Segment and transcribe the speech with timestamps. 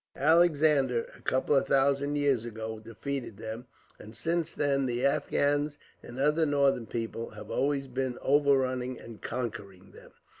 [0.15, 3.67] Alexander, a couple of thousand years ago, defeated them;
[3.99, 7.87] and since then the Afghans, and other northern peoples, have been always
[8.23, 10.09] overrunning and conquering them.